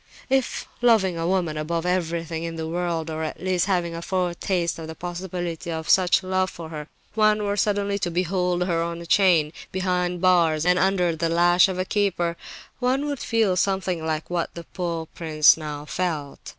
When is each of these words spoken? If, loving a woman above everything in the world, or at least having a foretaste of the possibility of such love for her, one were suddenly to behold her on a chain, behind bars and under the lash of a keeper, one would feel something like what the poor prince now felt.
If, 0.31 0.67
loving 0.81 1.15
a 1.15 1.27
woman 1.27 1.57
above 1.57 1.85
everything 1.85 2.43
in 2.43 2.55
the 2.55 2.67
world, 2.67 3.11
or 3.11 3.21
at 3.21 3.39
least 3.39 3.67
having 3.67 3.93
a 3.93 4.01
foretaste 4.01 4.79
of 4.79 4.87
the 4.87 4.95
possibility 4.95 5.71
of 5.71 5.87
such 5.87 6.23
love 6.23 6.49
for 6.49 6.69
her, 6.69 6.87
one 7.13 7.43
were 7.43 7.55
suddenly 7.55 7.99
to 7.99 8.09
behold 8.09 8.65
her 8.65 8.81
on 8.81 8.99
a 8.99 9.05
chain, 9.05 9.53
behind 9.71 10.19
bars 10.19 10.65
and 10.65 10.79
under 10.79 11.15
the 11.15 11.29
lash 11.29 11.67
of 11.67 11.77
a 11.77 11.85
keeper, 11.85 12.35
one 12.79 13.05
would 13.05 13.19
feel 13.19 13.55
something 13.55 14.03
like 14.03 14.27
what 14.27 14.55
the 14.55 14.63
poor 14.63 15.05
prince 15.05 15.55
now 15.55 15.85
felt. 15.85 16.39